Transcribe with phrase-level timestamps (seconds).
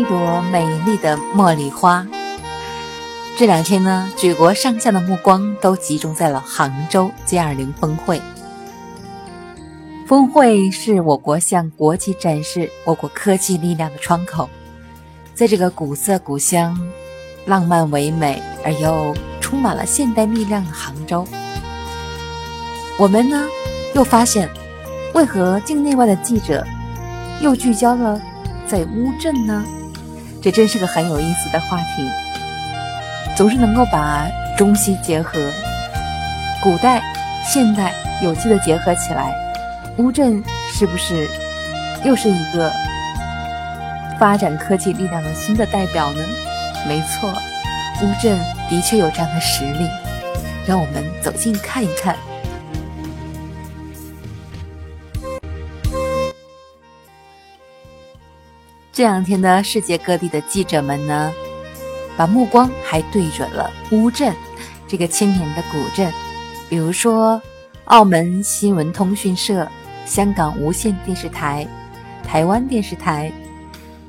[0.00, 2.06] 一朵美丽的茉莉花。
[3.36, 8.18] 这两天呢，举国上下的目光都集中在了杭州 G20 峰会。
[10.06, 14.48] 峰会是我国向国际展示我国科技力量的窗口。
[15.34, 16.80] 在这个古色古香、
[17.44, 21.26] 浪漫唯美而又充满了现代力量的杭州，
[22.98, 23.46] 我们呢
[23.94, 24.48] 又发现，
[25.12, 26.66] 为何境内外的记者
[27.42, 28.18] 又聚焦了
[28.66, 29.62] 在乌镇呢？
[30.42, 32.08] 这真是个很有意思的话题。
[33.36, 34.26] 总是能够把
[34.56, 35.38] 中西结合，
[36.62, 37.02] 古代、
[37.46, 39.34] 现代有机的结合起来，
[39.96, 41.28] 乌镇是不是
[42.04, 42.70] 又是一个
[44.18, 46.22] 发展科技力量的新的代表呢？
[46.86, 47.30] 没错，
[48.02, 49.88] 乌镇的确有这样的实力，
[50.66, 52.14] 让我们走近看一看。
[59.00, 61.32] 这两天呢，世界各地的记者们呢。
[62.18, 64.36] 把目光还对准了乌镇
[64.86, 66.12] 这个千年的古镇，
[66.68, 67.40] 比如说
[67.86, 69.66] 澳门新闻通讯社、
[70.04, 71.66] 香港无线电视台、
[72.22, 73.32] 台湾电视台、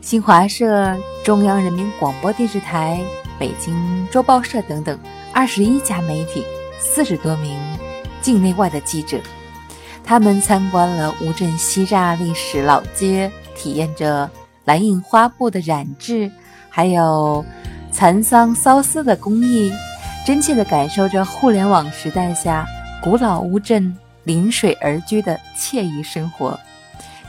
[0.02, 3.00] 新华社、中央人民广播电视台、
[3.39, 5.00] 北京周报社等等
[5.34, 6.45] 二十一家媒体、
[6.81, 7.58] 四十多名
[8.22, 9.17] 境内外的记者，
[10.03, 14.30] 他们参观了乌镇西栅历史老街，体验着
[14.66, 16.31] 蓝印花布的染制，
[16.70, 17.45] 还有。
[17.94, 19.70] 蚕桑缫丝的工艺，
[20.26, 22.66] 真切地感受着互联网时代下
[23.03, 26.58] 古老乌镇临水而居的惬意生活，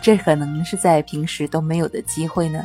[0.01, 2.65] 这可能是在平时都没有的机会呢。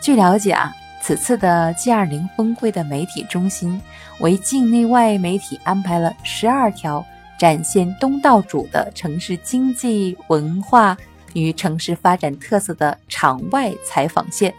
[0.00, 0.72] 据了解啊，
[1.02, 3.82] 此次的 G20 峰会的媒体中心
[4.20, 7.04] 为境内外媒体安排了十二条
[7.36, 10.96] 展现东道主的城市经济文化
[11.40, 14.54] 与城市发展特色的场外采访线。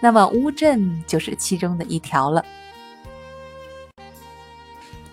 [0.00, 2.44] 那么乌镇就是其中的一条了。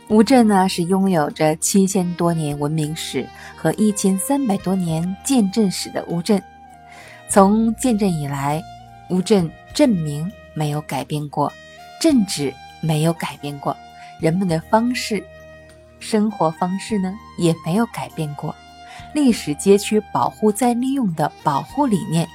[0.09, 6.41] 乌镇呢是拥有着七千多年文明史和一千三百多年建镇史的乌镇。
[7.27, 8.61] 从建镇以来，
[9.09, 11.51] 乌镇镇名没有改变过，
[12.01, 13.75] 镇址没有改变过，
[14.19, 15.23] 人们的方式、
[15.99, 18.55] 生活方式呢也没有改变过。
[19.13, 22.27] 历史街区保护再利用的保护理念。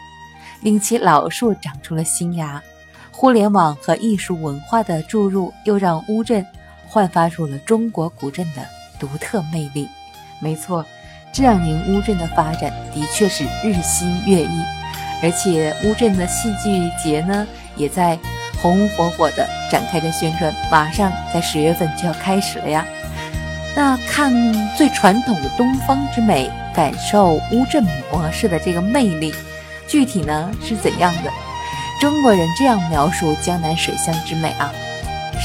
[0.60, 2.62] 令其老树长出了新芽，
[3.10, 6.46] 互联网和艺术文化的注入，又让乌镇
[6.86, 8.66] 焕发出了中国古镇的
[8.98, 9.86] 独特魅力。
[10.40, 10.84] 没错，
[11.32, 14.62] 这两年乌镇的发展的确是日新月异，
[15.22, 17.46] 而且乌镇的戏剧节呢，
[17.76, 18.18] 也在
[18.62, 22.86] 红红火火的展开着宣传，马上在十月份就要开始了呀。
[23.76, 24.32] 那看
[24.76, 29.32] 最传统的东方之美，感受乌镇模式的这个魅力。
[29.86, 31.30] 具体呢是怎样的？
[32.00, 34.72] 中国人这样描述江南水乡之美啊：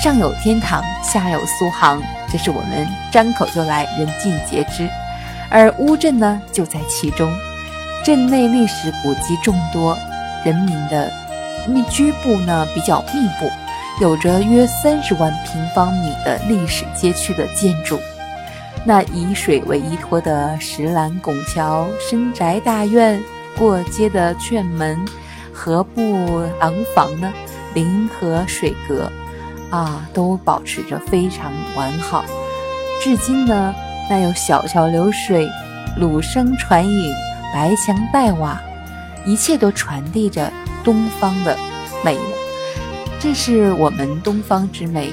[0.02, 2.02] 上有天堂，下有苏杭，
[2.32, 4.90] 这是我们张口就来，人尽皆知。
[5.50, 7.32] 而乌镇呢就在其中，
[8.04, 9.98] 镇内历史古迹众多，
[10.44, 11.12] 人民的
[11.68, 13.52] 密居部呢比较密布，
[14.02, 18.00] 有着约三十万平方米的历史街区的建筑。
[18.86, 23.22] 那以水为依托的石栏拱桥、深宅大院。
[23.58, 24.98] 过街的券门、
[25.52, 26.02] 河埠
[26.62, 27.34] 廊坊呢，
[27.74, 29.12] 临河水阁，
[29.70, 32.24] 啊，都保持着非常完好。
[33.02, 33.76] 至今呢，
[34.10, 35.46] 那有小桥流水、
[35.98, 37.14] 芦笙传影、
[37.54, 38.62] 白墙黛瓦，
[39.26, 40.50] 一切都传递着
[40.82, 41.58] 东方的
[42.02, 42.18] 美。
[43.20, 45.12] 这是我们东方之美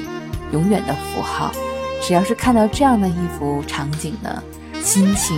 [0.53, 1.51] 永远的符号。
[2.07, 4.43] 只要是看到这样的一幅场景呢，
[4.81, 5.37] 心情。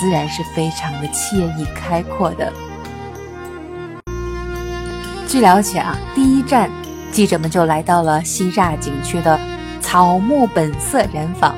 [0.00, 2.52] 自然是非常的惬意开阔的。
[5.26, 6.70] 据了解啊，第一站
[7.10, 9.36] 记者们就来到了西栅景区的
[9.80, 11.52] 草木本色染坊，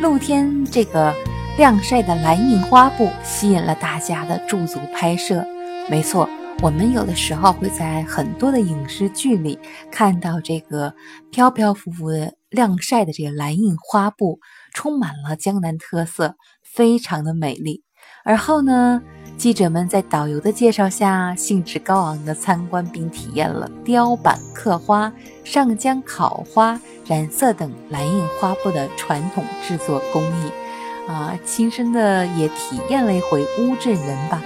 [0.00, 1.14] 露天这个
[1.56, 5.42] 晾晒的蓝印花布吸引了大家的驻足拍摄。
[5.88, 6.28] 没错，
[6.62, 9.58] 我们有的时候会在很多的影视剧里
[9.90, 10.94] 看到这个
[11.30, 14.40] 飘飘浮浮的晾晒的这个蓝印花布，
[14.74, 16.36] 充满了江南特色。
[16.62, 17.82] 非常的美丽。
[18.24, 19.02] 而后呢，
[19.38, 34.42] 记者们在导游的介绍下，兴致高昂地参观并体验了雕版刻花、上浆烤花、染色等蓝印花布的传统制作工艺，啊，亲身的也体验了一回乌镇人吧。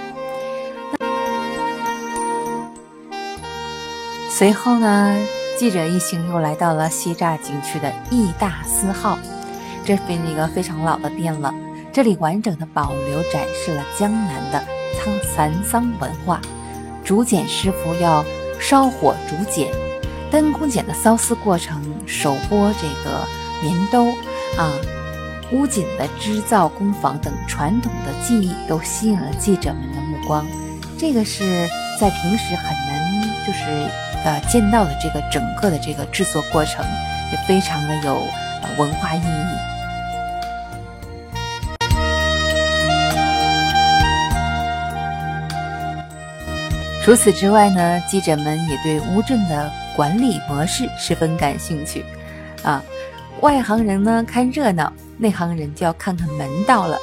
[4.37, 5.15] 随后呢，
[5.57, 9.17] 记者一行又来到了西栅景区的义大司号，
[9.85, 11.55] 这边一个非常老的店了。
[11.93, 14.61] 这里完整的保留展示了江南的
[14.99, 16.41] 沧蚕桑文化，
[17.01, 18.25] 竹简师傅要
[18.59, 19.71] 烧火竹简、
[20.29, 23.25] 单工简的缫丝过程、手剥这个
[23.63, 24.07] 棉兜
[24.57, 24.69] 啊、
[25.53, 30.45] 乌锦的织造工坊等传统的技艺，都吸引了记者们的目光。
[30.97, 31.69] 这个是
[32.01, 33.89] 在平时很难就是
[34.25, 36.83] 呃见到的这个整个的这个制作过程，
[37.31, 38.21] 也非常的有
[38.77, 39.55] 文化意义。
[47.03, 52.03] 除此之外呢，记者们也对乌镇的管理模式十分感兴趣。
[52.63, 52.83] 啊，
[53.41, 56.97] 外行人呢看热闹，内行人就要看看门道了。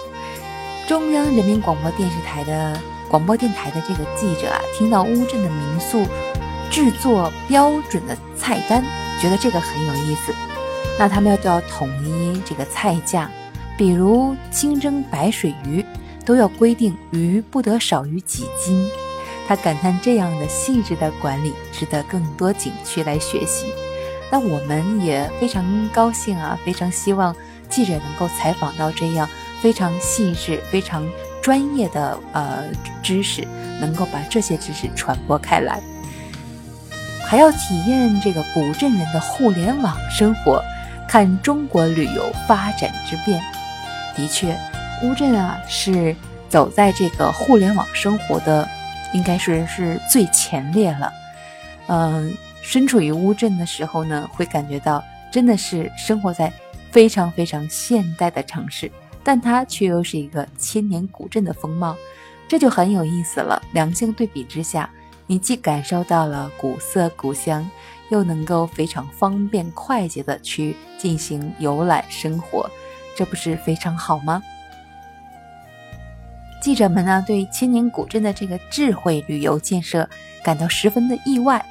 [0.89, 2.77] 中央人民广播电视台的
[3.09, 6.05] 广播电台的这个记者啊，听到乌镇的民宿
[6.73, 8.83] 制作标准的菜单，
[9.21, 10.35] 觉得这个很有意思。
[10.99, 13.31] 那他们要就要统一这个菜价，
[13.77, 15.85] 比如清蒸白水鱼，
[16.25, 18.89] 都要规定鱼不得少于几斤。
[19.47, 23.67] 他感叹这样的细致的管理值得更多景区来学习。
[24.31, 27.37] 那我们也非常高兴啊，非常希望
[27.69, 29.29] 记者能够采访到这样
[29.61, 31.07] 非常细致、非常
[31.43, 32.65] 专业的呃
[33.03, 33.47] 知识，
[33.79, 35.83] 能够把这些知识传播开来。
[37.33, 40.63] 还要体验这个古镇人的互联网生活，
[41.09, 43.43] 看中国旅游发展之变。
[44.15, 44.55] 的确，
[45.03, 46.15] 乌镇啊是
[46.51, 48.69] 走在这个互联网生活的。
[49.15, 51.11] 应该说是最前列了，
[51.87, 56.53] 嗯，身处于乌镇的时候呢，会感觉到真的是生活在
[56.91, 58.93] 非常非常现代的城市，
[59.25, 61.97] 但它却又是一个千年古镇的风貌，
[62.47, 63.63] 这就很有意思了。
[63.73, 64.91] 两相对比之下，
[65.33, 67.67] 你既感受到了古色古香，
[68.11, 72.71] 又能够非常方便快捷的去进行游览生活，
[73.17, 74.43] 这不是非常好吗？
[76.61, 80.07] 记者们呢，对千年古镇的这个智慧旅游建设
[80.45, 81.65] 感到十分的意外。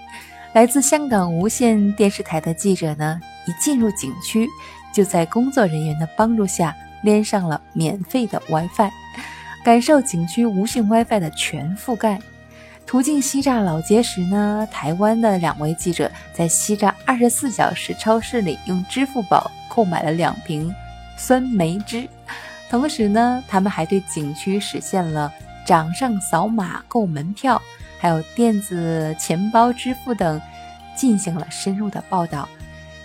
[0.54, 4.48] 来自香港无线电视台的记者呢，一进入景区，
[4.92, 8.90] 就在工作人员的帮助下连上了免费的 WiFi，
[9.64, 12.20] 感受景区无线 WiFi 的全覆盖。
[12.92, 20.76] 途经西栅老街时呢，台湾的两位记者在西栅二十四小时超市里用支付宝购买了两瓶
[21.16, 22.06] 酸梅汁。
[22.70, 25.32] 同时呢，他们还对景区实现了
[25.66, 27.62] 掌上扫码购门票，
[27.98, 30.42] 还有电子钱包支付等，
[30.94, 32.46] 进行了深入的报道。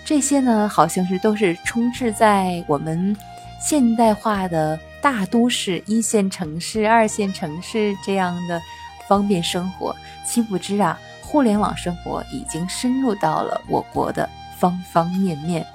[0.04, 3.16] 这些呢，好像是都是充斥在我们
[3.60, 8.60] 现代化的大都市、一线城市、二线城市这样的
[9.08, 9.94] 方便生活。
[10.24, 15.66] 岂不知啊，互联网生活已经深入到了我国的方方面面。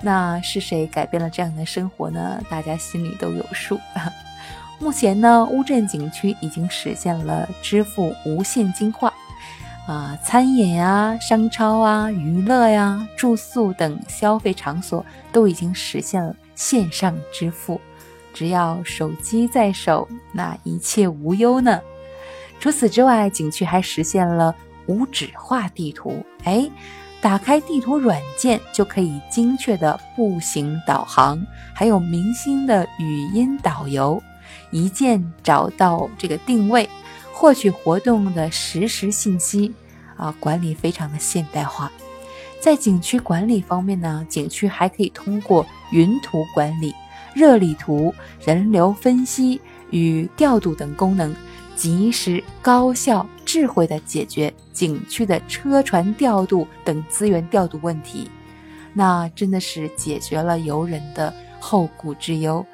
[0.00, 2.42] 那是谁改变了这样的生活呢？
[2.50, 3.78] 大家心里都有数。
[4.80, 9.12] 目前呢，乌镇景区已经实现了支付无现金化，
[9.86, 17.80] 啊，餐饮啊、商超啊、娱乐呀、住宿等消费场所都已经实现了线上支付，
[18.34, 21.80] 只要手机在手，那一切无忧呢。
[22.62, 24.54] 除此之外，景区还实现了
[24.86, 26.70] 无纸化地图，哎。
[27.20, 31.40] 打开地图软件就可以精确的步行导航，
[31.72, 34.20] 还有明星的语音导游，
[34.72, 36.88] 一键找到这个定位，
[37.32, 39.72] 获取活动的实时信息，
[40.16, 41.90] 啊，管理非常的现代化。
[42.60, 46.92] 在景区管理方面呢，景区还可以通过云图管理、
[47.34, 48.12] 热力图、
[48.44, 49.60] 人流分析
[49.90, 51.32] 与调度等功能。
[51.82, 58.30] 及时、高效、智慧地解决景区的车船调度等资源调度问题，
[58.94, 62.64] 那真的是解决了游人的后顾之忧。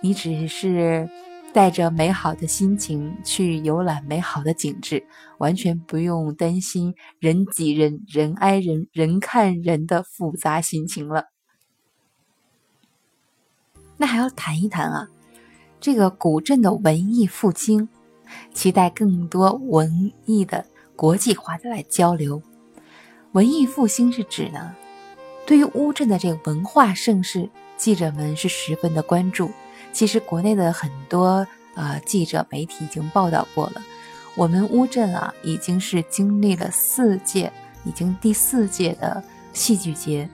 [0.00, 1.06] 你只是
[1.52, 5.04] 带着美好的心情去游览美好的景致，
[5.36, 11.26] 完全不用担心人挤人、人挨人、人看人的复杂心情了。
[13.98, 15.08] 那还要谈一谈啊，
[15.78, 17.90] 这个古镇的文艺复兴。
[18.52, 20.64] 期待更多文艺的
[20.96, 22.42] 国际化的来交流。
[23.32, 24.74] 文艺复兴是指呢，
[25.46, 29.50] 对于乌镇的这个文化盛世，记者们是十分的关注。
[29.92, 33.82] 其实国内的很多呃记者媒体已经报道过了，
[34.34, 37.52] 我们乌镇啊已经是经历了四届，
[37.84, 40.28] 已经第四届的戏剧节。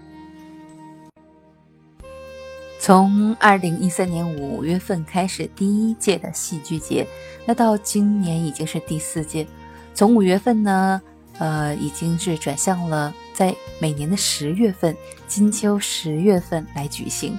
[2.85, 7.07] 从二零一三年五月份开始，第一届的戏剧节，
[7.47, 9.47] 那到今年已经是第四届。
[9.95, 11.01] 从五月份呢，
[11.39, 14.95] 呃，已经是转向了在每年的十月份，
[15.27, 17.39] 金秋十月份来举行。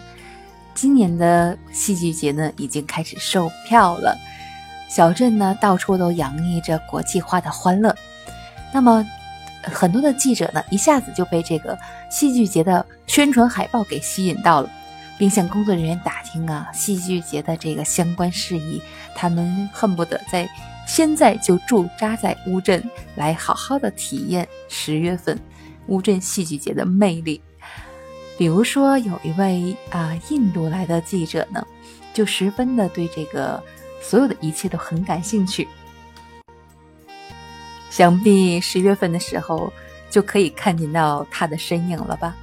[0.73, 4.17] 今年的戏剧节呢，已经开始售票了。
[4.89, 7.95] 小镇呢，到处都洋溢着国际化的欢乐。
[8.73, 9.05] 那么，
[9.61, 11.77] 很多的记者呢，一下子就被这个
[12.09, 14.69] 戏剧节的宣传海报给吸引到了，
[15.17, 18.81] 并向工作人员打听啊戏剧节的这个相关事宜。
[19.15, 20.49] 他们恨不得在
[20.87, 22.83] 现在就驻扎在乌镇，
[23.15, 25.39] 来好好的体验十月份
[25.87, 27.41] 乌镇戏剧节的魅力。
[28.37, 31.65] 比如说，有一位啊印度来的记者呢，
[32.13, 33.63] 就十分的对这个
[34.01, 35.67] 所有的一切都很感兴趣。
[37.89, 39.71] 想必十月份的时候
[40.09, 42.35] 就可以看见到他的身影了吧？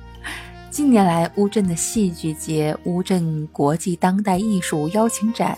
[0.73, 5.57] 近年来，乌镇的戏剧节、乌镇国际当代艺术邀请展，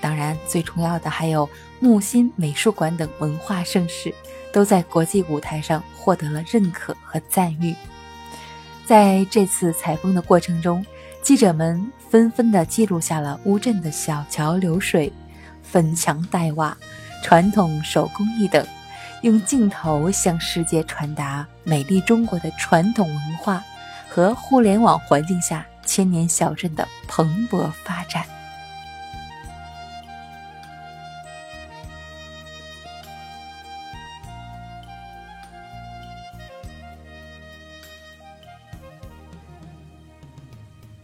[0.00, 1.50] 当然最重要的还有
[1.80, 4.14] 木心美术馆等文化盛事，
[4.52, 7.74] 都在国际舞台上获得了认可和赞誉。
[8.86, 10.86] 在这次采风的过程中，
[11.22, 15.12] 记者们纷纷地记录下了乌镇的小桥流水、
[15.64, 16.78] 粉墙黛瓦、
[17.24, 18.64] 传统手工艺等，
[19.22, 23.60] 用镜头向世界传达美丽中国的传统文化
[24.14, 28.26] 和互联网环境下千年小镇的蓬勃发展。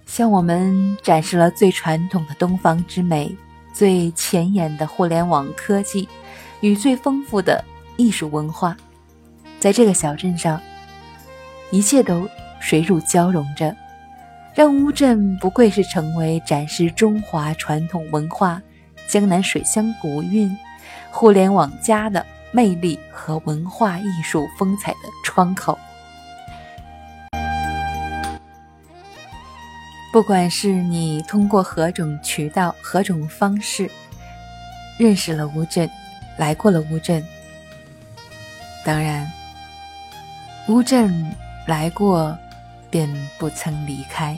[0.07, 3.35] 向我们展示了最传统的东方之美、
[3.73, 6.07] 最前沿的互联网科技
[6.61, 7.65] 与最丰富的
[7.97, 8.77] 艺术文化。
[9.59, 10.61] 在这个小镇上，
[11.71, 12.29] 一切都
[12.61, 13.75] 水乳交融着，
[14.55, 18.61] 让乌镇不愧是成为展示中华传统文化、
[19.09, 20.57] 江南水乡古韵、
[21.11, 25.79] 互联网加的魅力和文化艺术风采的窗口。
[30.11, 33.89] 不管是你通过何种渠道、何种方式
[34.99, 35.89] 认识了乌镇，
[36.39, 37.23] 来过了乌镇，
[38.85, 39.31] 当然，
[40.69, 41.31] 乌镇
[41.67, 42.37] 来过
[42.91, 44.37] 便不曾离开，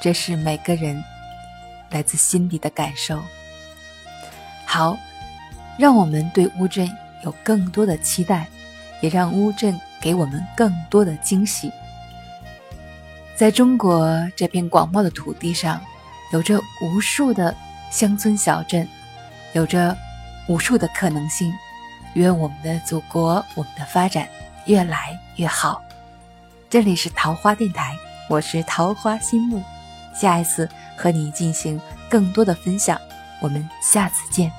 [0.00, 1.02] 这是每个人
[1.90, 3.22] 来自心底的感受。
[4.64, 4.98] 好，
[5.78, 6.90] 让我们对乌镇
[7.24, 8.46] 有更多的期待，
[9.00, 11.72] 也让乌镇给我们更多的惊喜。
[13.34, 15.80] 在中国这片广袤的土地上，
[16.32, 17.54] 有着无数的
[17.90, 18.86] 乡村小镇，
[19.52, 19.96] 有着
[20.48, 21.52] 无数的可能性。
[22.14, 24.28] 愿我们的祖国，我们的发展
[24.66, 25.80] 越来越好。
[26.70, 27.96] 这里是桃花电台，
[28.28, 29.62] 我是桃花心木，
[30.14, 33.00] 下一次和你进行更多的分享，
[33.40, 34.52] 我们下次见。